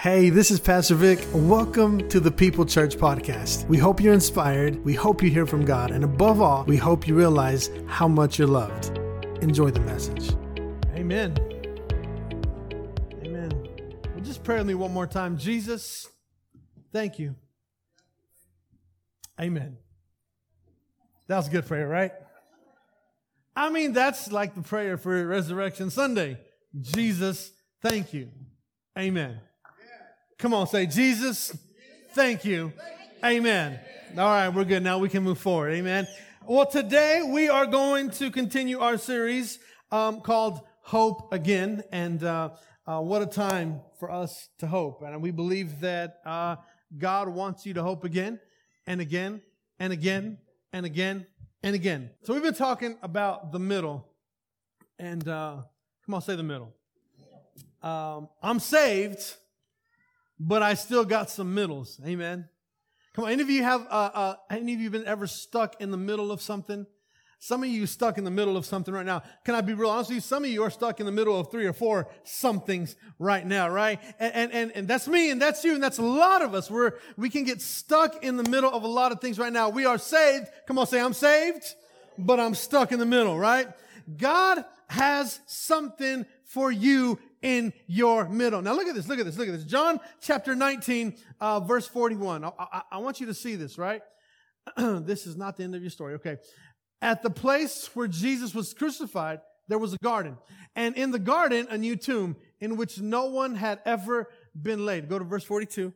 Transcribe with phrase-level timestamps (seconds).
[0.00, 1.22] Hey, this is Pastor Vic.
[1.34, 3.68] Welcome to the People Church podcast.
[3.68, 4.82] We hope you're inspired.
[4.82, 5.90] We hope you hear from God.
[5.90, 8.98] And above all, we hope you realize how much you're loved.
[9.42, 10.30] Enjoy the message.
[10.94, 11.36] Amen.
[13.22, 13.68] Amen.
[14.14, 15.36] Well, just pray with me one more time.
[15.36, 16.08] Jesus,
[16.94, 17.34] thank you.
[19.38, 19.76] Amen.
[21.26, 22.12] That was good prayer, right?
[23.54, 26.38] I mean, that's like the prayer for Resurrection Sunday.
[26.80, 28.30] Jesus, thank you.
[28.98, 29.40] Amen.
[30.40, 31.54] Come on, say, Jesus,
[32.14, 32.72] thank you.
[33.22, 33.78] Amen.
[34.16, 34.82] All right, we're good.
[34.82, 35.74] Now we can move forward.
[35.74, 36.08] Amen.
[36.46, 39.58] Well, today we are going to continue our series
[39.92, 41.82] um, called Hope Again.
[41.92, 42.52] And uh,
[42.86, 45.02] uh, what a time for us to hope.
[45.02, 46.56] And we believe that uh,
[46.96, 48.40] God wants you to hope again
[48.86, 49.42] and again
[49.78, 50.38] and again
[50.72, 51.26] and again
[51.62, 52.12] and again.
[52.22, 54.08] So we've been talking about the middle.
[54.98, 55.56] And uh,
[56.06, 56.72] come on, say the middle.
[57.82, 59.36] Um, I'm saved
[60.40, 62.00] but I still got some middles.
[62.04, 62.48] Amen.
[63.12, 65.90] Come on, any of you have, uh, uh, any of you been ever stuck in
[65.90, 66.86] the middle of something?
[67.42, 69.22] Some of you stuck in the middle of something right now.
[69.44, 70.20] Can I be real honest with you?
[70.20, 73.68] Some of you are stuck in the middle of three or four somethings right now,
[73.68, 73.98] right?
[74.18, 76.70] And, and, and, and that's me and that's you and that's a lot of us.
[76.70, 79.70] We're, we can get stuck in the middle of a lot of things right now.
[79.70, 80.48] We are saved.
[80.66, 81.74] Come on, say I'm saved,
[82.18, 83.68] but I'm stuck in the middle, right?
[84.18, 88.62] God has something for you in your middle.
[88.62, 89.64] Now look at this, look at this, look at this.
[89.64, 92.44] John chapter 19, uh, verse 41.
[92.44, 94.02] I, I, I want you to see this, right?
[94.76, 96.14] this is not the end of your story.
[96.14, 96.36] Okay.
[97.02, 100.36] At the place where Jesus was crucified, there was a garden.
[100.76, 104.28] And in the garden, a new tomb in which no one had ever
[104.60, 105.08] been laid.
[105.08, 105.94] Go to verse 42.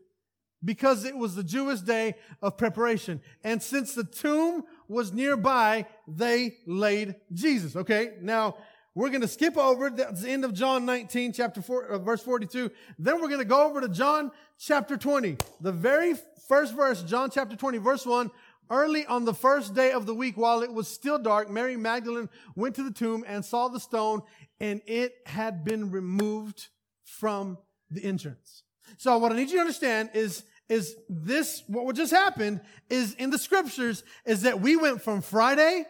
[0.65, 3.21] Because it was the Jewish day of preparation.
[3.43, 7.77] And since the tomb was nearby, they laid Jesus.
[7.77, 8.15] Okay.
[8.23, 8.57] Now,
[8.95, 12.71] we're going to skip over the end of John 19, chapter 4, uh, verse 42.
[12.99, 15.37] Then we're going to go over to John chapter 20.
[15.61, 16.15] The very
[16.49, 18.31] first verse, John chapter 20, verse 1.
[18.71, 22.31] Early on the first day of the week, while it was still dark, Mary Magdalene
[22.55, 24.23] went to the tomb and saw the stone,
[24.61, 26.69] and it had been removed
[27.05, 27.59] from
[27.91, 28.63] the entrance.
[28.97, 33.31] So what I need you to understand is, is this, what just happened is in
[33.31, 35.85] the scriptures, is that we went from Friday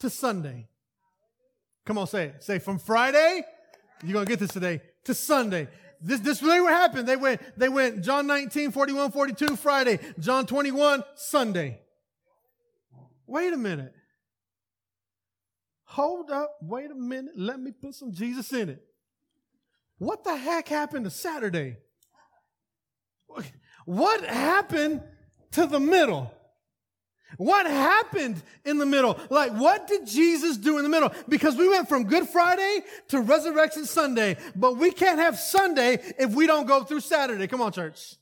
[0.00, 0.68] to Sunday.
[1.88, 2.44] Come on, say it.
[2.44, 3.40] Say from Friday,
[4.04, 5.68] you're to get this today, to Sunday.
[6.02, 7.08] This, this really what happened.
[7.08, 9.98] They went, they went John 19, 41, 42, Friday.
[10.18, 11.80] John 21, Sunday.
[13.26, 13.94] Wait a minute.
[15.84, 16.58] Hold up.
[16.60, 17.32] Wait a minute.
[17.34, 18.84] Let me put some Jesus in it.
[19.96, 21.78] What the heck happened to Saturday?
[23.86, 25.02] What happened
[25.52, 26.34] to the middle?
[27.36, 29.18] What happened in the middle?
[29.28, 31.12] Like, what did Jesus do in the middle?
[31.28, 36.34] Because we went from Good Friday to Resurrection Sunday, but we can't have Sunday if
[36.34, 37.46] we don't go through Saturday.
[37.46, 38.16] Come on, church.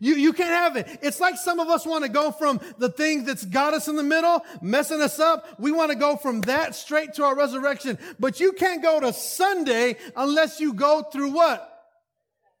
[0.00, 0.98] You, you can't have it.
[1.02, 3.96] It's like some of us want to go from the thing that's got us in
[3.96, 5.60] the middle, messing us up.
[5.60, 7.98] We want to go from that straight to our resurrection.
[8.18, 11.68] But you can't go to Sunday unless you go through what?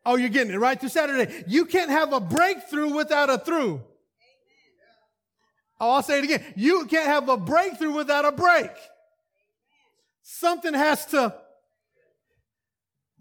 [0.04, 1.44] Oh, you're getting it right through Saturday.
[1.46, 3.82] You can't have a breakthrough without a through.
[5.82, 6.44] Oh, I'll say it again.
[6.54, 8.70] You can't have a breakthrough without a break.
[10.22, 11.34] Something has to.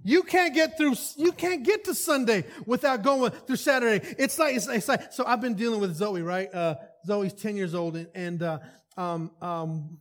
[0.04, 4.06] You can't get through, you can't get to Sunday without going through Saturday.
[4.20, 6.54] It's like, it's, it's like, so I've been dealing with Zoe, right?
[6.54, 8.60] Uh, Zoe's 10 years old and, and uh,
[8.96, 9.98] um, um,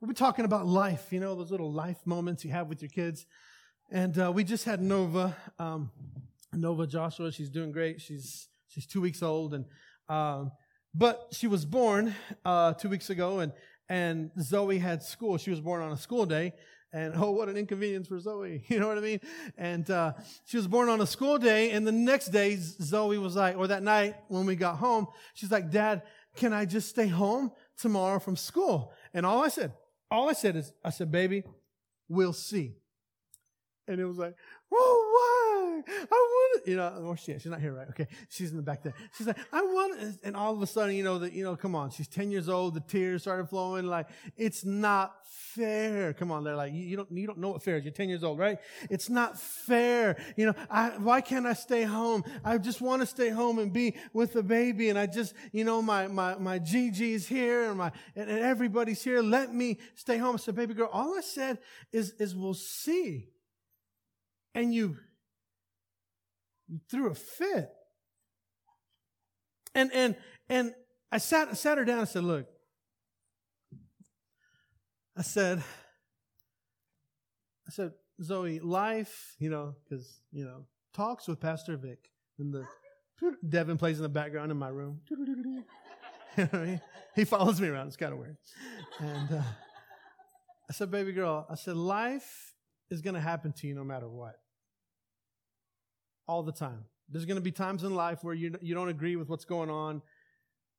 [0.00, 3.26] been talking about life, you know, those little life moments you have with your kids.
[3.90, 5.90] And uh, we just had Nova, um,
[6.52, 7.32] Nova Joshua.
[7.32, 8.00] She's doing great.
[8.00, 9.64] She's, she's two weeks old and,
[10.08, 10.52] um,
[10.96, 12.14] but she was born
[12.44, 13.52] uh, two weeks ago, and
[13.88, 15.36] and Zoe had school.
[15.36, 16.54] She was born on a school day,
[16.92, 18.64] and oh, what an inconvenience for Zoe.
[18.68, 19.20] You know what I mean?
[19.56, 20.14] And uh,
[20.44, 23.66] she was born on a school day, and the next day, Zoe was like, or
[23.68, 26.02] that night when we got home, she's like, Dad,
[26.36, 28.92] can I just stay home tomorrow from school?
[29.14, 29.72] And all I said,
[30.10, 31.44] all I said is, I said, baby,
[32.08, 32.76] we'll see.
[33.88, 34.34] And it was like,
[34.72, 35.82] oh, why?
[35.88, 36.70] I want it.
[36.70, 37.88] You know, or she, she's not here, right?
[37.90, 38.06] Okay.
[38.28, 38.94] She's in the back there.
[39.16, 40.18] She's like, I want it.
[40.24, 41.90] And all of a sudden, you know, that, you know, come on.
[41.90, 42.74] She's 10 years old.
[42.74, 43.86] The tears started flowing.
[43.86, 45.14] Like, it's not
[45.54, 46.12] fair.
[46.12, 46.44] Come on.
[46.44, 47.84] They're like, you, you don't, you don't know what fair is.
[47.84, 48.58] You're 10 years old, right?
[48.90, 50.16] It's not fair.
[50.36, 52.24] You know, I, why can't I stay home?
[52.44, 54.88] I just want to stay home and be with the baby.
[54.90, 59.02] And I just, you know, my, my, my Gigi's here and my, and, and everybody's
[59.02, 59.22] here.
[59.22, 60.34] Let me stay home.
[60.34, 61.58] I said, baby girl, all I said
[61.92, 63.28] is, is we'll see
[64.56, 64.96] and you,
[66.66, 67.68] you threw a fit.
[69.74, 70.16] And and
[70.48, 70.74] and
[71.12, 72.46] I sat I sat her down and said, look,
[75.16, 75.62] I said,
[77.68, 77.92] I said,
[78.22, 80.64] Zoe, life, you know, because, you know,
[80.96, 82.10] Talks with Pastor Vic.
[82.38, 82.64] And the
[83.46, 85.00] Devin plays in the background in my room.
[87.14, 87.88] he follows me around.
[87.88, 88.38] It's kind of weird.
[88.98, 89.42] And uh,
[90.70, 92.54] I said, baby girl, I said, life
[92.90, 94.36] is going to happen to you no matter what.
[96.28, 96.84] All the time.
[97.08, 99.70] There's going to be times in life where you, you don't agree with what's going
[99.70, 100.02] on.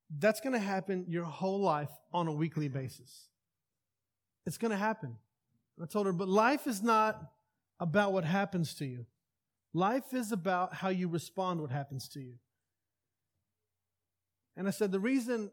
[0.09, 3.27] That's going to happen your whole life on a weekly basis.
[4.45, 5.15] It's going to happen.
[5.81, 7.21] I told her, but life is not
[7.79, 9.05] about what happens to you.
[9.73, 12.33] Life is about how you respond what happens to you.
[14.55, 15.51] And I said, the reason,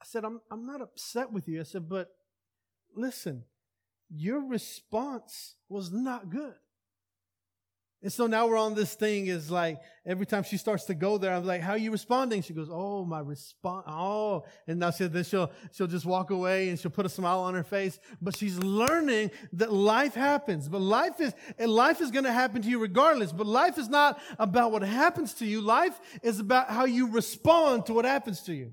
[0.00, 1.60] I said, I'm, I'm not upset with you.
[1.60, 2.10] I said, but
[2.94, 3.44] listen,
[4.08, 6.54] your response was not good.
[8.02, 11.16] And so now we're on this thing is like every time she starts to go
[11.16, 12.42] there, I'm like, how are you responding?
[12.42, 13.84] She goes, Oh, my response.
[13.88, 17.40] Oh, and now she, then she'll, she'll just walk away and she'll put a smile
[17.40, 17.98] on her face.
[18.20, 20.68] But she's learning that life happens.
[20.68, 23.32] But life is, and life is going to happen to you regardless.
[23.32, 25.62] But life is not about what happens to you.
[25.62, 28.72] Life is about how you respond to what happens to you.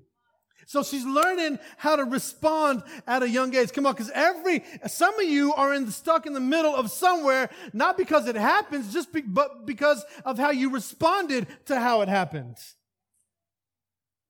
[0.66, 3.72] So she's learning how to respond at a young age.
[3.72, 7.50] Come on, because every, some of you are in stuck in the middle of somewhere,
[7.74, 12.10] not because it happens, just be, but because of how you responded to how it
[12.10, 12.58] happened.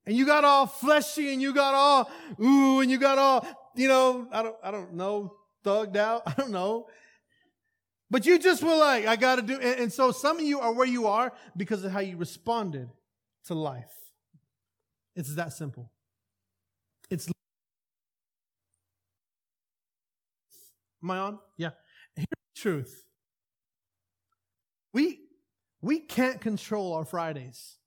[0.06, 3.88] And you got all fleshy and you got all, ooh, and you got all, you
[3.88, 6.24] know, I don't, I don't know, thugged out.
[6.28, 6.88] I don't know.
[8.10, 10.60] But you just were like, I got to do, and, and so some of you
[10.60, 12.90] are where you are because of how you responded
[13.46, 13.92] to life.
[15.16, 15.92] It's that simple.
[17.10, 17.28] It's
[21.04, 21.40] Am I on?
[21.58, 21.72] Yeah.
[22.16, 23.06] Here's the truth.
[24.94, 25.20] We
[25.82, 27.78] we can't control our Fridays.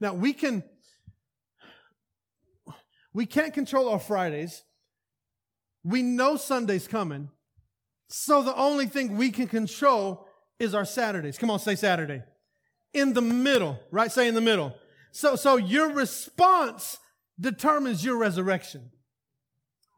[0.00, 0.62] Now we can
[3.12, 4.62] we can't control our Fridays.
[5.82, 7.28] We know Sunday's coming.
[8.08, 10.28] So the only thing we can control
[10.60, 11.38] is our Saturdays.
[11.38, 12.22] Come on, say Saturday.
[12.94, 14.12] In the middle, right?
[14.12, 14.74] Say in the middle.
[15.10, 16.98] So so your response
[17.40, 18.90] determines your resurrection.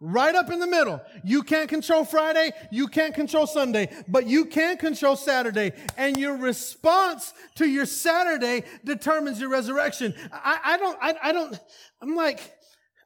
[0.07, 1.01] Right up in the middle.
[1.25, 2.53] You can't control Friday.
[2.71, 5.73] You can't control Sunday, but you can control Saturday.
[5.97, 10.15] And your response to your Saturday determines your resurrection.
[10.31, 11.59] I, I don't, I, I don't,
[12.03, 12.55] I'm like,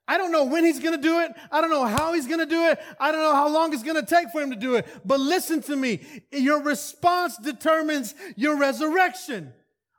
[0.09, 1.31] I don't know when he's going to do it.
[1.53, 2.81] I don't know how he's going to do it.
[2.99, 4.85] I don't know how long it's going to take for him to do it.
[5.05, 6.01] But listen to me.
[6.33, 9.53] Your response determines your resurrection.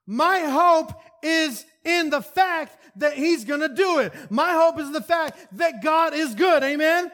[0.06, 0.92] My hope
[1.24, 4.14] is in the fact that he's going to do it.
[4.30, 6.64] My hope is the fact that God is good.
[6.64, 7.12] Amen.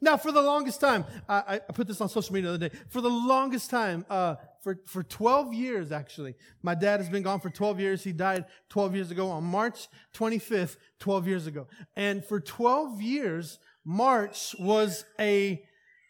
[0.00, 2.76] Now, for the longest time, I, I put this on social media the other day.
[2.88, 7.40] For the longest time, uh, for, for 12 years, actually, my dad has been gone
[7.40, 8.04] for 12 years.
[8.04, 11.66] He died 12 years ago on March 25th, 12 years ago.
[11.96, 15.62] And for 12 years, March was a,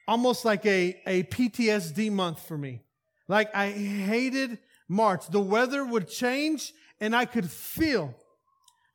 [0.06, 2.82] almost like a, a PTSD month for me.
[3.26, 4.58] Like I hated
[4.88, 5.28] March.
[5.28, 8.14] The weather would change and I could feel.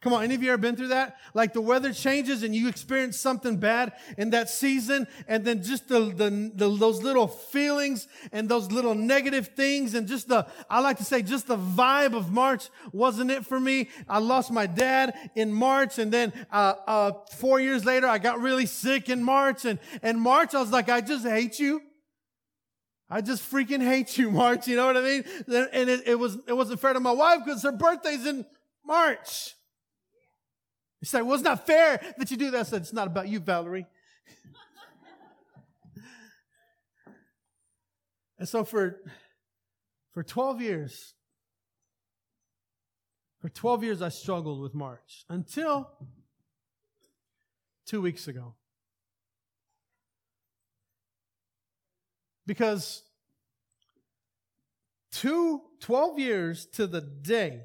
[0.06, 1.18] Come on, any of you ever been through that?
[1.34, 5.88] Like the weather changes and you experience something bad in that season, and then just
[5.88, 10.82] the, the, the, those little feelings and those little negative things, and just the, I
[10.82, 13.90] like to say, just the vibe of March wasn't it for me.
[14.08, 18.40] I lost my dad in March, and then uh, uh, four years later, I got
[18.40, 21.82] really sick in March, and in March, I was like, I just hate you.
[23.10, 24.68] I just freaking hate you, March.
[24.68, 25.24] You know what I mean?
[25.48, 28.46] And it, it was, it wasn't fair to my wife because her birthday's in
[28.86, 29.56] March.
[31.06, 32.62] You say, well, it's not fair that you do that.
[32.62, 33.86] I said, it's not about you, Valerie.
[38.40, 39.00] and so for,
[40.16, 41.14] for 12 years,
[43.40, 45.92] for 12 years, I struggled with March until
[47.86, 48.56] two weeks ago.
[52.48, 53.04] Because
[55.12, 57.62] two, 12 years to the day,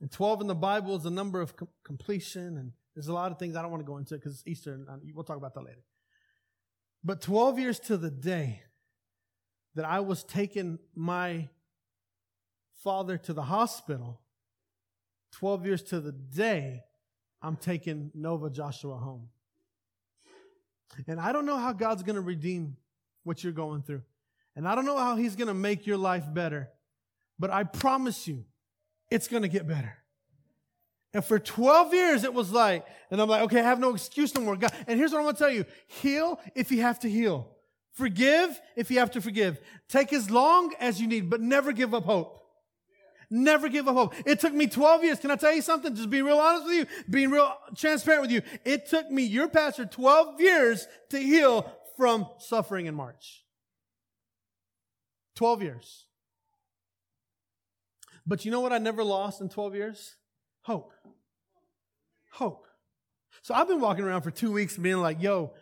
[0.00, 3.32] and 12 in the Bible is a number of com- completion, and there's a lot
[3.32, 5.36] of things I don't want to go into because it's Easter, and uh, we'll talk
[5.36, 5.82] about that later.
[7.04, 8.62] But 12 years to the day
[9.74, 11.48] that I was taking my
[12.82, 14.20] father to the hospital,
[15.32, 16.82] 12 years to the day
[17.42, 19.28] I'm taking Nova Joshua home.
[21.06, 22.76] And I don't know how God's going to redeem
[23.22, 24.02] what you're going through.
[24.56, 26.70] And I don't know how He's going to make your life better.
[27.38, 28.44] But I promise you,
[29.10, 29.94] it's going to get better.
[31.14, 34.34] And for 12 years, it was like, and I'm like, okay, I have no excuse
[34.34, 34.56] no more.
[34.56, 34.72] God.
[34.86, 35.64] And here's what I'm going to tell you.
[35.86, 37.48] Heal if you have to heal.
[37.92, 39.60] Forgive if you have to forgive.
[39.88, 42.34] Take as long as you need, but never give up hope.
[43.30, 44.14] Never give up hope.
[44.24, 45.18] It took me 12 years.
[45.18, 45.94] Can I tell you something?
[45.94, 48.42] Just being real honest with you, being real transparent with you.
[48.64, 53.44] It took me, your pastor, 12 years to heal from suffering in March.
[55.34, 56.07] 12 years.
[58.28, 60.16] But you know what I never lost in 12 years?
[60.60, 60.92] Hope.
[62.30, 62.66] Hope.
[63.40, 65.54] So I've been walking around for two weeks being like, yo,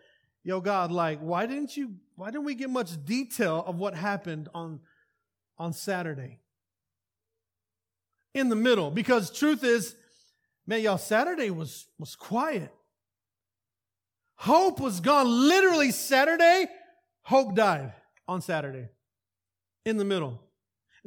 [0.42, 4.48] yo, God, like, why didn't you, why didn't we get much detail of what happened
[4.52, 4.80] on,
[5.56, 6.40] on Saturday?
[8.34, 8.90] In the middle.
[8.90, 9.94] Because truth is,
[10.66, 12.74] man, y'all, Saturday was, was quiet.
[14.34, 15.28] Hope was gone.
[15.28, 16.66] Literally Saturday,
[17.22, 17.92] hope died
[18.26, 18.88] on Saturday.
[19.84, 20.42] In the middle.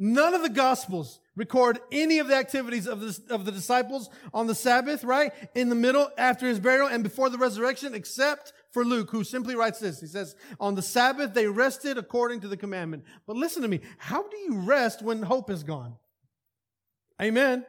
[0.02, 4.46] None of the gospels record any of the activities of the, of the disciples on
[4.46, 5.30] the Sabbath, right?
[5.54, 9.54] In the middle, after his burial and before the resurrection, except for Luke, who simply
[9.54, 10.00] writes this.
[10.00, 13.04] He says, on the Sabbath, they rested according to the commandment.
[13.26, 13.80] But listen to me.
[13.98, 15.96] How do you rest when hope is gone?
[17.20, 17.66] Amen.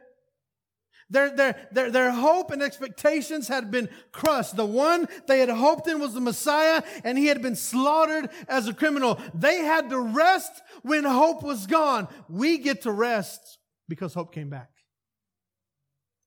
[1.12, 4.56] Their, their, their, their hope and expectations had been crushed.
[4.56, 8.66] The one they had hoped in was the Messiah, and he had been slaughtered as
[8.66, 9.20] a criminal.
[9.34, 10.50] They had to rest
[10.80, 12.08] when hope was gone.
[12.30, 14.70] We get to rest because hope came back.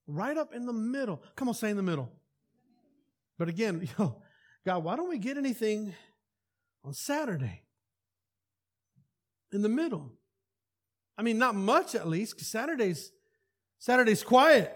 [0.05, 1.23] Right up in the middle.
[1.35, 2.11] Come on, say in the middle.
[3.39, 4.21] But again, you know,
[4.67, 5.95] God, why don't we get anything
[6.83, 7.63] on Saturday?
[9.51, 10.11] In the middle.
[11.17, 13.11] I mean, not much at least, because Saturday's
[13.79, 14.73] Saturday's quiet.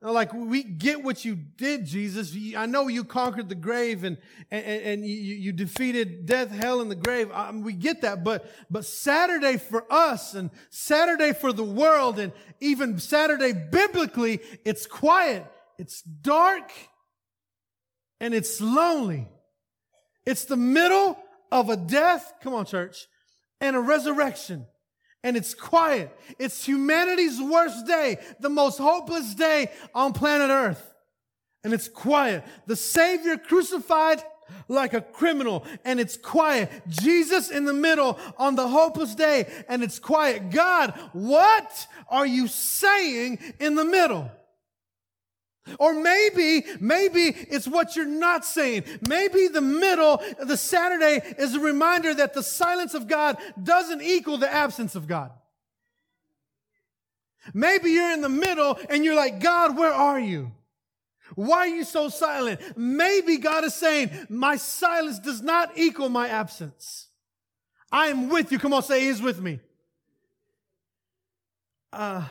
[0.00, 2.36] Like, we get what you did, Jesus.
[2.56, 4.18] I know you conquered the grave and,
[4.50, 7.30] and, and you, you defeated death, hell, and the grave.
[7.30, 8.24] Um, we get that.
[8.24, 14.86] But, but Saturday for us and Saturday for the world and even Saturday biblically, it's
[14.86, 15.46] quiet.
[15.78, 16.72] It's dark
[18.18, 19.28] and it's lonely.
[20.26, 21.16] It's the middle
[21.52, 22.32] of a death.
[22.42, 23.06] Come on, church.
[23.60, 24.66] And a resurrection
[25.24, 26.16] and it's quiet.
[26.38, 30.94] It's humanity's worst day, the most hopeless day on planet Earth.
[31.64, 32.44] And it's quiet.
[32.66, 34.22] The Savior crucified
[34.68, 36.70] like a criminal and it's quiet.
[36.88, 40.50] Jesus in the middle on the hopeless day and it's quiet.
[40.50, 44.30] God, what are you saying in the middle?
[45.78, 48.84] Or maybe, maybe it's what you're not saying.
[49.08, 54.38] Maybe the middle, the Saturday is a reminder that the silence of God doesn't equal
[54.38, 55.30] the absence of God.
[57.54, 60.52] Maybe you're in the middle and you're like, God, where are you?
[61.34, 62.60] Why are you so silent?
[62.76, 67.08] Maybe God is saying, my silence does not equal my absence.
[67.90, 68.58] I am with you.
[68.58, 69.60] Come on, say he's with me.
[71.92, 72.24] Uh,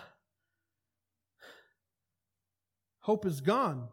[3.12, 3.90] hope is gone.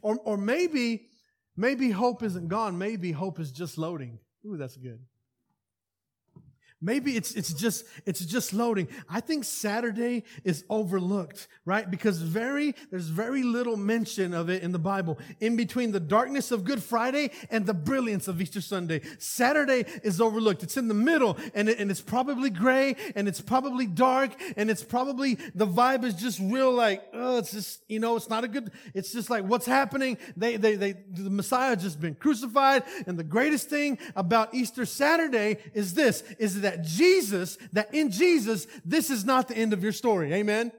[0.00, 1.08] Or, or maybe,
[1.54, 2.78] maybe hope isn't gone.
[2.78, 4.18] Maybe hope is just loading.
[4.46, 5.00] Ooh, that's good.
[6.84, 8.88] Maybe it's, it's just, it's just loading.
[9.08, 11.90] I think Saturday is overlooked, right?
[11.90, 15.18] Because very, there's very little mention of it in the Bible.
[15.40, 19.00] In between the darkness of Good Friday and the brilliance of Easter Sunday.
[19.18, 20.62] Saturday is overlooked.
[20.62, 24.70] It's in the middle and, it, and it's probably gray and it's probably dark and
[24.70, 28.44] it's probably, the vibe is just real like, oh, it's just, you know, it's not
[28.44, 30.18] a good, it's just like what's happening.
[30.36, 32.82] They, they, they, the Messiah just been crucified.
[33.06, 38.10] And the greatest thing about Easter Saturday is this, is that that Jesus, that in
[38.10, 40.32] Jesus, this is not the end of your story.
[40.34, 40.72] Amen.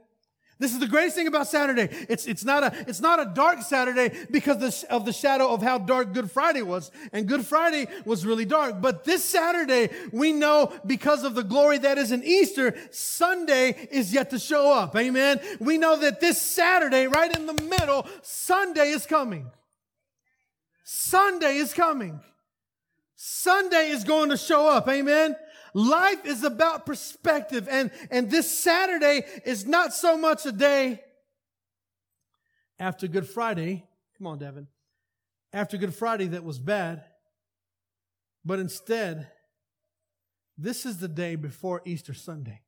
[0.57, 1.89] This is the greatest thing about Saturday.
[2.07, 5.77] It's, it's not a, it's not a dark Saturday because of the shadow of how
[5.77, 6.91] dark Good Friday was.
[7.11, 8.81] And Good Friday was really dark.
[8.81, 14.13] But this Saturday, we know because of the glory that is in Easter, Sunday is
[14.13, 14.95] yet to show up.
[14.95, 15.41] Amen.
[15.59, 19.51] We know that this Saturday, right in the middle, Sunday is coming.
[20.85, 22.21] Sunday is coming.
[23.17, 24.87] Sunday is going to show up.
[24.87, 25.35] Amen.
[25.75, 27.67] Life is about perspective.
[27.69, 31.01] And, and this Saturday is not so much a day
[32.79, 33.83] after Good Friday.
[34.17, 34.67] Come on, Devin.
[35.51, 37.03] After Good Friday that was bad.
[38.45, 39.27] But instead,
[40.57, 42.61] this is the day before Easter Sunday.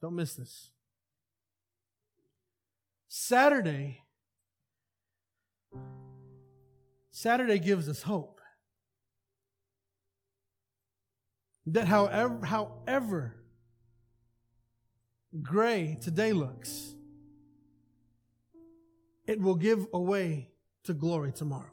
[0.00, 0.70] Don't miss this.
[3.10, 4.00] Saturday,
[7.10, 8.37] Saturday gives us hope.
[11.74, 13.36] That however, however
[15.42, 16.94] gray today looks,
[19.26, 20.50] it will give away
[20.84, 21.70] to glory tomorrow.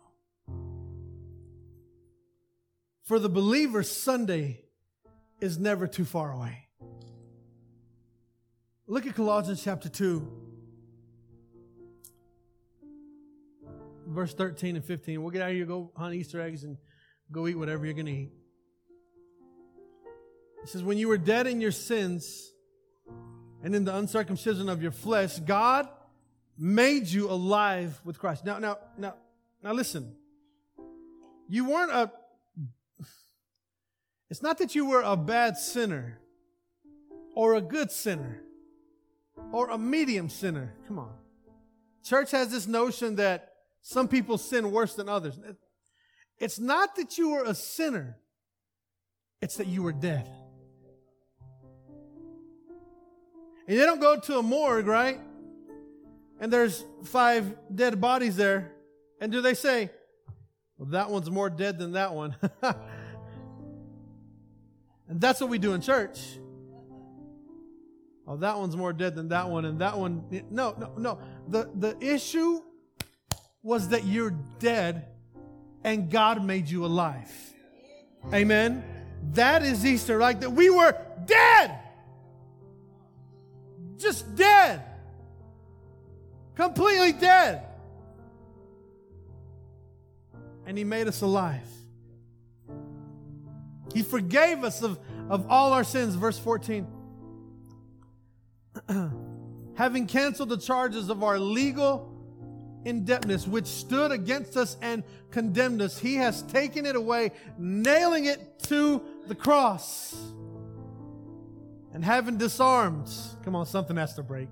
[3.03, 4.65] For the believer, Sunday
[5.39, 6.67] is never too far away.
[8.87, 10.27] Look at Colossians chapter 2,
[14.07, 15.21] verse 13 and 15.
[15.21, 16.77] We'll get out of here, go hunt Easter eggs, and
[17.31, 18.31] go eat whatever you're going to eat.
[20.65, 22.51] It says, When you were dead in your sins
[23.63, 25.87] and in the uncircumcision of your flesh, God
[26.57, 28.43] made you alive with Christ.
[28.43, 29.13] Now, now, now,
[29.61, 30.15] now listen.
[31.47, 32.11] You weren't a,
[34.31, 36.17] it's not that you were a bad sinner
[37.35, 38.41] or a good sinner
[39.51, 40.73] or a medium sinner.
[40.87, 41.13] Come on.
[42.03, 43.53] Church has this notion that
[43.83, 45.39] some people sin worse than others.
[46.39, 48.17] It's not that you were a sinner,
[49.43, 50.27] it's that you were dead.
[53.67, 55.19] And they don't go to a morgue, right?
[56.39, 58.71] And there's five dead bodies there.
[59.19, 59.89] And do they say,
[60.77, 62.35] well, that one's more dead than that one?
[62.61, 62.75] and
[65.09, 66.19] that's what we do in church.
[68.27, 70.23] Oh, that one's more dead than that one, and that one.
[70.49, 71.19] No, no, no.
[71.47, 72.61] The, the issue
[73.61, 75.05] was that you're dead
[75.83, 77.31] and God made you alive.
[78.33, 78.83] Amen.
[79.33, 80.19] That is Easter.
[80.19, 81.79] Like that we were dead.
[83.97, 84.81] Just dead.
[86.55, 87.63] Completely dead.
[90.65, 91.67] And He made us alive.
[93.93, 94.99] He forgave us of,
[95.29, 96.15] of all our sins.
[96.15, 96.87] Verse 14.
[99.75, 102.11] Having canceled the charges of our legal
[102.85, 108.59] indebtedness which stood against us and condemned us, He has taken it away, nailing it
[108.63, 110.15] to the cross.
[111.95, 113.09] And having disarmed,
[113.41, 114.49] come on, something has to break.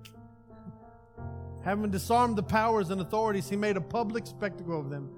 [1.66, 5.10] Having disarmed the powers and authorities, He made a public spectacle of them,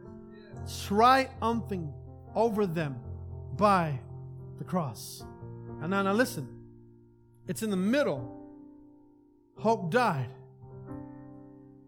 [0.88, 1.94] triumphing
[2.34, 3.00] over them
[3.56, 4.00] by
[4.58, 5.24] the cross.
[5.82, 6.50] And now, now listen,
[7.48, 8.36] it's in the middle.
[9.60, 10.32] Hope died.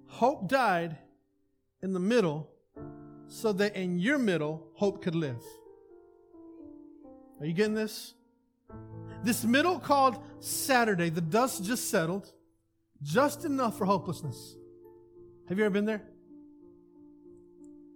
[0.05, 0.97] Hope died
[1.81, 2.47] in the middle
[3.27, 5.41] so that in your middle, hope could live.
[7.39, 8.13] Are you getting this?
[9.23, 12.31] This middle called Saturday, the dust just settled,
[13.01, 14.55] just enough for hopelessness.
[15.49, 16.03] Have you ever been there?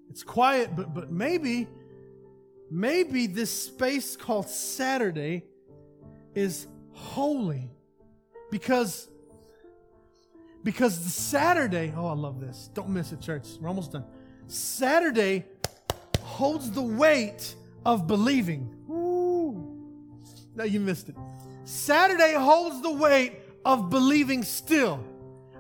[0.10, 1.68] It's quiet, but, but maybe,
[2.70, 5.46] maybe this space called Saturday
[6.36, 7.70] is holy
[8.50, 9.08] because
[10.64, 12.70] because the Saturday, oh, I love this.
[12.74, 13.48] Don't miss it, church.
[13.60, 14.06] We're almost done.
[14.48, 15.46] Saturday
[16.20, 18.76] holds the weight of believing.
[20.56, 21.16] No, you missed it.
[21.64, 23.34] Saturday holds the weight
[23.66, 25.04] of believing still.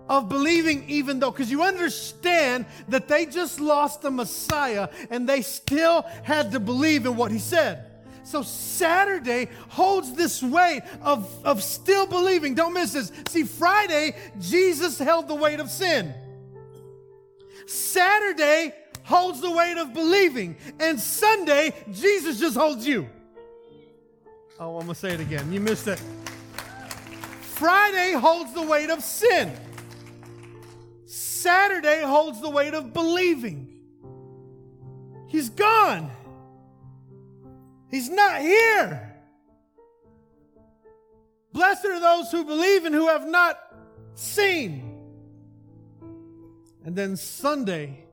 [0.09, 5.41] Of believing even though, because you understand that they just lost the Messiah and they
[5.41, 7.85] still had to believe in what he said.
[8.23, 12.55] So Saturday holds this weight of, of still believing.
[12.55, 13.11] Don't miss this.
[13.29, 16.13] See, Friday, Jesus held the weight of sin.
[17.65, 18.73] Saturday
[19.03, 20.57] holds the weight of believing.
[20.79, 23.09] And Sunday, Jesus just holds you.
[24.59, 25.51] Oh, I'm going to say it again.
[25.51, 26.01] You missed it.
[27.41, 29.51] Friday holds the weight of sin.
[31.05, 33.79] Saturday holds the weight of believing.
[35.27, 36.11] He's gone.
[37.89, 39.15] He's not here.
[41.53, 43.59] Blessed are those who believe and who have not
[44.15, 44.97] seen.
[46.83, 48.05] And then Sunday,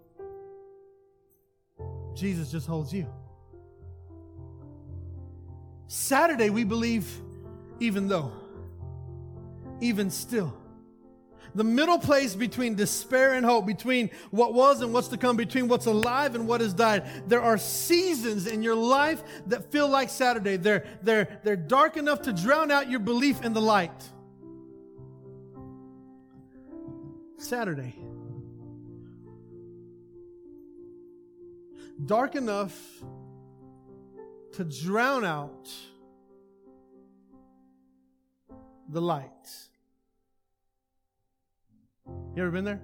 [2.14, 3.06] Jesus just holds you.
[5.88, 7.20] Saturday, we believe
[7.80, 8.32] even though,
[9.80, 10.54] even still
[11.54, 15.66] the middle place between despair and hope, between what was and what's to come, between
[15.66, 17.04] what's alive and what has died.
[17.26, 20.56] There are seasons in your life that feel like Saturday.
[20.56, 24.08] They're, they're, they're dark enough to drown out your belief in the light.
[27.38, 27.94] Saturday.
[32.06, 33.02] Dark enough
[34.58, 35.70] to drown out
[38.88, 39.30] the light.
[42.34, 42.80] You ever been there?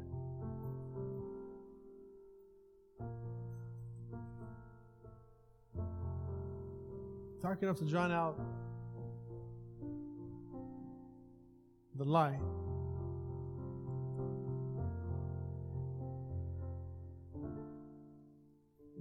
[7.42, 8.38] Dark enough to drown out
[11.96, 12.38] the light.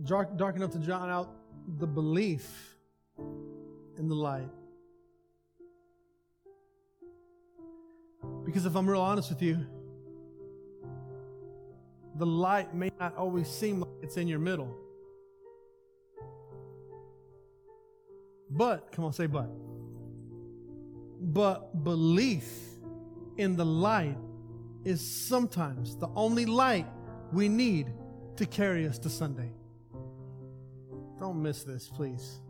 [0.05, 1.42] Dark, dark enough to drown out
[1.79, 2.77] the belief
[3.97, 4.49] in the light.
[8.45, 9.65] Because if I'm real honest with you,
[12.15, 14.75] the light may not always seem like it's in your middle.
[18.49, 19.49] But, come on, say but.
[21.19, 22.47] But belief
[23.37, 24.17] in the light
[24.83, 26.85] is sometimes the only light
[27.31, 27.91] we need
[28.35, 29.51] to carry us to Sunday.
[31.23, 32.41] Don't miss this, please.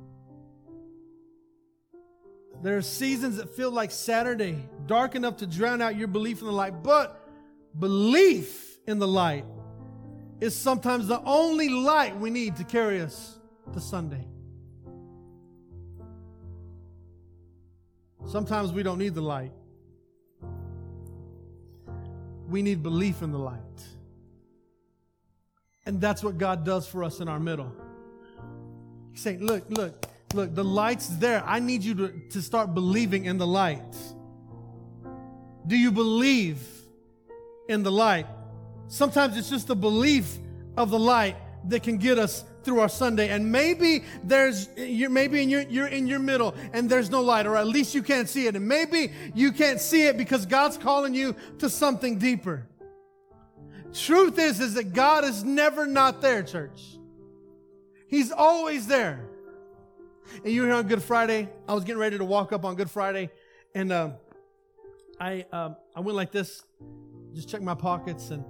[2.63, 6.47] There are seasons that feel like Saturday, dark enough to drown out your belief in
[6.47, 7.29] the light, but
[7.77, 9.45] belief in the light
[10.41, 13.37] is sometimes the only light we need to carry us
[13.73, 14.25] to Sunday.
[18.25, 19.51] Sometimes we don't need the light.
[22.49, 23.59] we need belief in the light.
[25.85, 27.71] And that's what God does for us in our middle.
[29.13, 31.43] Saying, Look, look, look, the light's there.
[31.45, 33.95] I need you to, to start believing in the light.
[35.65, 36.61] Do you believe
[37.69, 38.27] in the light?
[38.87, 40.37] Sometimes it's just the belief
[40.77, 41.35] of the light
[41.69, 43.29] that can get us through our Sunday.
[43.29, 47.45] And maybe there's, you're, maybe in your, you're in your middle and there's no light,
[47.45, 48.55] or at least you can't see it.
[48.55, 52.67] And maybe you can't see it because God's calling you to something deeper.
[53.93, 56.97] Truth is, is that God is never not there, church.
[58.07, 59.25] He's always there.
[60.43, 61.49] And you were here on Good Friday.
[61.67, 63.29] I was getting ready to walk up on Good Friday,
[63.75, 64.11] and uh,
[65.19, 66.63] I um, I went like this,
[67.33, 68.43] just checked my pockets, and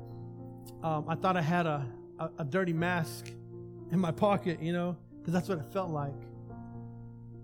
[0.83, 1.85] um, I thought I had a,
[2.19, 3.31] a, a dirty mask
[3.91, 6.13] in my pocket, you know, because that's what it felt like.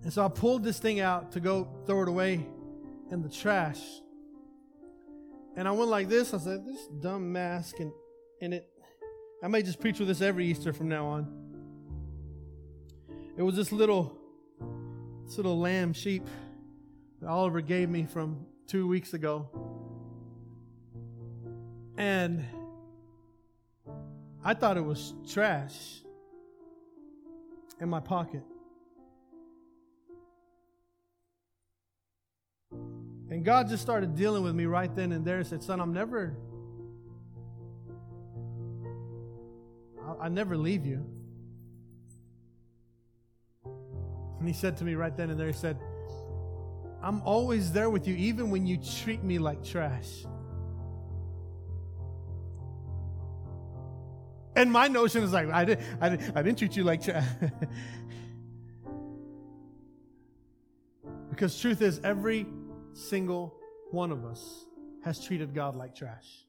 [0.03, 2.45] And so I pulled this thing out to go throw it away
[3.11, 3.81] in the trash.
[5.55, 6.33] And I went like this.
[6.33, 7.91] I said, "This dumb mask," and
[8.41, 8.69] and it.
[9.41, 11.39] I may just preach with this every Easter from now on.
[13.37, 14.17] It was this little,
[15.25, 16.27] this little lamb sheep
[17.21, 19.49] that Oliver gave me from two weeks ago,
[21.97, 22.45] and
[24.43, 26.01] I thought it was trash
[27.79, 28.43] in my pocket.
[32.71, 35.93] And God just started dealing with me right then and there and said, Son, I'm
[35.93, 36.35] never,
[40.03, 41.05] I, I never leave you.
[44.39, 45.77] And He said to me right then and there, He said,
[47.01, 50.25] I'm always there with you, even when you treat me like trash.
[54.55, 57.25] And my notion is like, I didn't, I didn't, I didn't treat you like trash.
[61.29, 62.45] because truth is, every
[62.93, 63.55] single
[63.91, 64.65] one of us
[65.05, 66.45] has treated God like trash.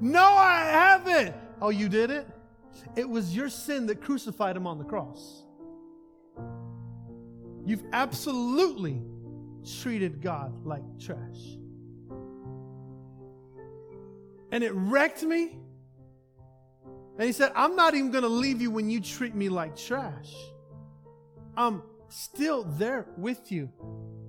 [0.00, 1.34] No, I haven't.
[1.60, 2.28] Oh, you did it?
[2.94, 5.42] It was your sin that crucified him on the cross.
[7.64, 9.02] You've absolutely
[9.80, 11.56] treated God like trash.
[14.50, 15.58] And it wrecked me.
[17.18, 19.76] And he said, I'm not even going to leave you when you treat me like
[19.76, 20.32] trash.
[21.56, 23.70] I'm still there with you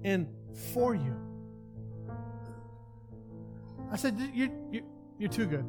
[0.04, 0.28] and
[0.74, 1.15] for you.
[3.91, 4.84] I said, You're, you're,
[5.17, 5.65] you're too good.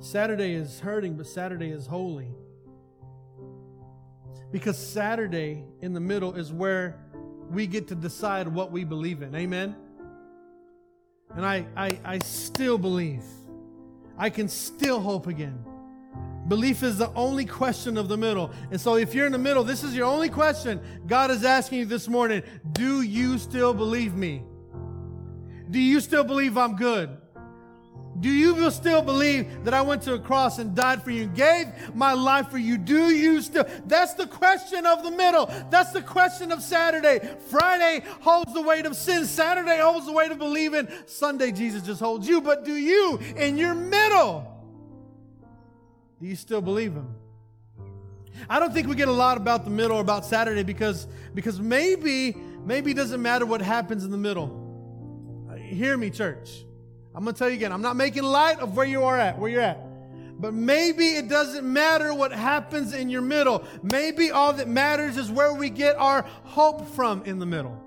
[0.00, 2.28] Saturday is hurting, but Saturday is holy.
[4.50, 6.98] Because Saturday in the middle is where
[7.50, 9.34] we get to decide what we believe in.
[9.34, 9.74] Amen?
[11.34, 13.24] And I, I, I still believe.
[14.16, 15.64] I can still hope again.
[16.48, 18.50] Belief is the only question of the middle.
[18.70, 20.80] And so if you're in the middle, this is your only question.
[21.06, 24.42] God is asking you this morning, do you still believe me?
[25.70, 27.14] Do you still believe I'm good?
[28.20, 31.34] Do you still believe that I went to a cross and died for you and
[31.34, 32.78] gave my life for you?
[32.78, 33.64] Do you still?
[33.86, 35.46] That's the question of the middle.
[35.70, 37.20] That's the question of Saturday.
[37.48, 39.26] Friday holds the weight of sin.
[39.26, 40.88] Saturday holds the weight of believing.
[41.06, 42.40] Sunday, Jesus just holds you.
[42.40, 44.52] But do you, in your middle,
[46.20, 47.14] do you still believe him?
[48.48, 51.60] I don't think we get a lot about the middle or about Saturday because, because
[51.60, 52.32] maybe,
[52.64, 54.64] maybe it doesn't matter what happens in the middle.
[55.58, 56.64] Hear me, church.
[57.14, 59.38] I'm going to tell you again, I'm not making light of where you are at,
[59.38, 59.78] where you're at.
[60.40, 63.64] But maybe it doesn't matter what happens in your middle.
[63.82, 67.82] Maybe all that matters is where we get our hope from in the middle.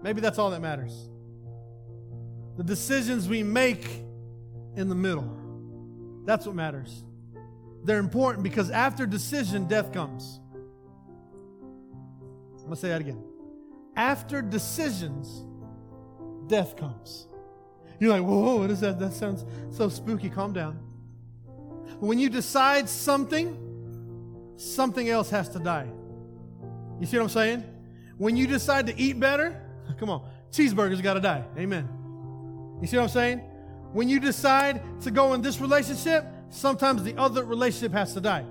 [0.00, 1.08] Maybe that's all that matters.
[2.56, 3.84] The decisions we make
[4.76, 6.22] in the middle.
[6.24, 7.02] That's what matters.
[7.82, 10.40] They're important because after decision, death comes.
[12.58, 13.22] I'm going to say that again.
[13.96, 15.44] After decisions,
[16.46, 17.26] death comes.
[18.04, 18.98] You're like, whoa, what is that?
[18.98, 20.28] That sounds so spooky.
[20.28, 20.74] Calm down.
[22.00, 23.56] When you decide something,
[24.58, 25.86] something else has to die.
[27.00, 27.64] You see what I'm saying?
[28.18, 29.58] When you decide to eat better,
[29.98, 31.44] come on, cheeseburgers got to die.
[31.56, 31.88] Amen.
[32.82, 33.38] You see what I'm saying?
[33.94, 38.44] When you decide to go in this relationship, sometimes the other relationship has to die.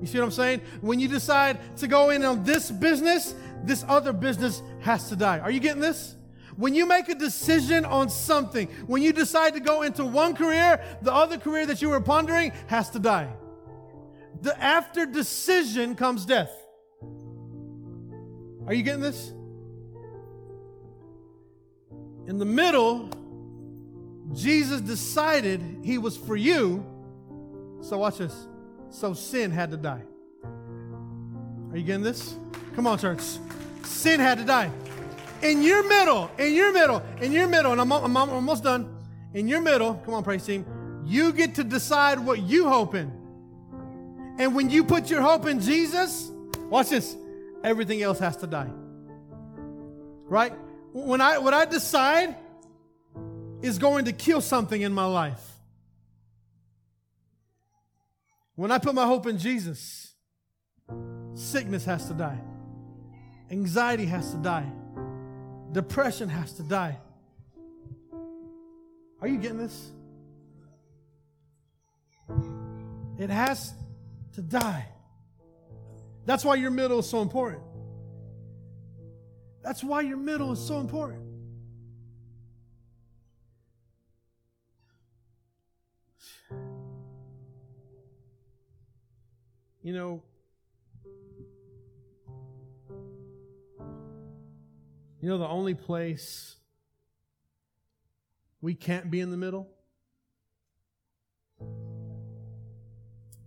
[0.00, 0.60] You see what I'm saying?
[0.80, 5.38] When you decide to go in on this business, this other business has to die.
[5.38, 6.16] Are you getting this?
[6.58, 10.82] When you make a decision on something, when you decide to go into one career,
[11.02, 13.28] the other career that you were pondering has to die.
[14.42, 16.50] The after decision comes death.
[18.66, 19.32] Are you getting this?
[22.26, 23.08] In the middle,
[24.32, 26.84] Jesus decided he was for you.
[27.82, 28.34] So watch this.
[28.90, 30.02] So sin had to die.
[31.70, 32.34] Are you getting this?
[32.74, 33.22] Come on, church.
[33.84, 34.72] Sin had to die.
[35.42, 38.96] In your middle, in your middle, in your middle, and I'm, I'm, I'm almost done.
[39.34, 40.66] In your middle, come on, praise team,
[41.04, 43.12] you get to decide what you hope in.
[44.38, 46.30] And when you put your hope in Jesus,
[46.68, 47.16] watch this,
[47.62, 48.70] everything else has to die.
[50.26, 50.52] Right?
[50.92, 52.36] When I what I decide
[53.62, 55.42] is going to kill something in my life.
[58.54, 60.14] When I put my hope in Jesus,
[61.34, 62.40] sickness has to die.
[63.50, 64.70] Anxiety has to die.
[65.72, 66.98] Depression has to die.
[69.20, 69.90] Are you getting this?
[73.18, 73.74] It has
[74.34, 74.86] to die.
[76.24, 77.62] That's why your middle is so important.
[79.62, 81.24] That's why your middle is so important.
[89.82, 90.22] You know,
[95.20, 96.56] you know the only place
[98.60, 99.68] we can't be in the middle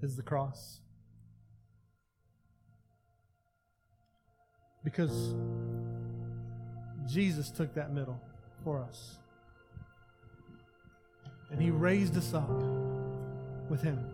[0.02, 0.80] is the cross.
[4.84, 5.36] Because
[7.08, 8.20] Jesus took that middle
[8.64, 9.18] for us.
[11.52, 12.50] And he raised us up
[13.70, 14.11] with him.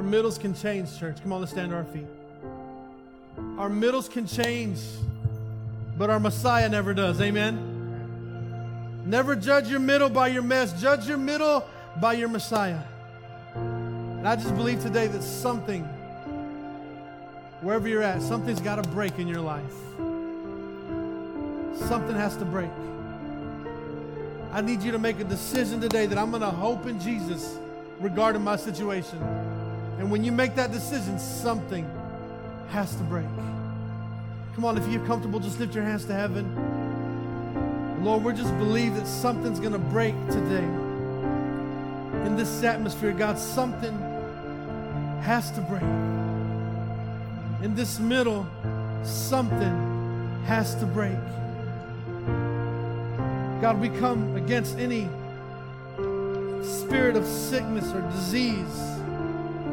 [0.00, 1.22] Our middles can change, church.
[1.22, 2.06] Come on, let's stand to our feet.
[3.58, 4.78] Our middles can change,
[5.98, 7.20] but our Messiah never does.
[7.20, 9.02] Amen.
[9.04, 11.68] Never judge your middle by your mess, judge your middle
[12.00, 12.80] by your Messiah.
[13.54, 15.84] And I just believe today that something,
[17.60, 19.74] wherever you're at, something's got to break in your life.
[21.88, 22.70] Something has to break.
[24.50, 27.58] I need you to make a decision today that I'm going to hope in Jesus
[28.00, 29.59] regarding my situation.
[30.00, 31.88] And when you make that decision, something
[32.70, 33.26] has to break.
[34.54, 36.46] Come on, if you're comfortable, just lift your hands to heaven.
[38.02, 40.64] Lord, we just believe that something's going to break today.
[42.24, 43.92] In this atmosphere, God, something
[45.20, 45.82] has to break.
[47.62, 48.46] In this middle,
[49.04, 51.18] something has to break.
[53.60, 55.10] God, we come against any
[56.62, 58.99] spirit of sickness or disease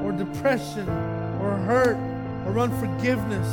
[0.08, 0.88] or depression
[1.42, 1.98] or hurt
[2.48, 3.48] or unforgiveness.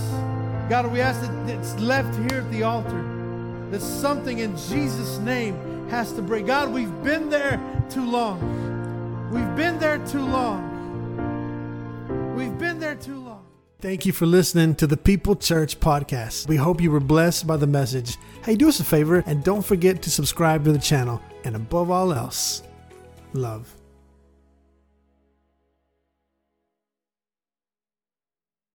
[0.69, 3.03] God, we ask that it's left here at the altar,
[3.71, 6.47] that something in Jesus' name has to break.
[6.47, 8.41] God, we've been there too long.
[9.33, 10.71] We've been there too long.
[12.37, 13.45] We've been there too long.
[13.81, 16.49] Thank you for listening to the People Church podcast.
[16.49, 18.17] We hope you were blessed by the message.
[18.45, 21.21] Hey, do us a favor and don't forget to subscribe to the channel.
[21.43, 22.63] And above all else,
[23.35, 23.75] love.